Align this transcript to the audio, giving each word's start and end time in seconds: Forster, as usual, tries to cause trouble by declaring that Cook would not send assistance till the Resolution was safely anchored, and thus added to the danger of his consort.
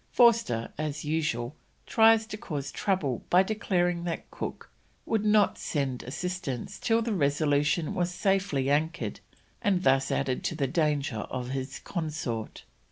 Forster, 0.11 0.73
as 0.79 1.05
usual, 1.05 1.55
tries 1.85 2.25
to 2.25 2.35
cause 2.35 2.71
trouble 2.71 3.23
by 3.29 3.43
declaring 3.43 4.03
that 4.05 4.31
Cook 4.31 4.71
would 5.05 5.23
not 5.23 5.59
send 5.59 6.01
assistance 6.01 6.79
till 6.79 7.03
the 7.03 7.13
Resolution 7.13 7.93
was 7.93 8.11
safely 8.11 8.67
anchored, 8.71 9.19
and 9.61 9.83
thus 9.83 10.09
added 10.09 10.43
to 10.45 10.55
the 10.55 10.65
danger 10.65 11.17
of 11.17 11.49
his 11.51 11.77
consort. 11.77 12.63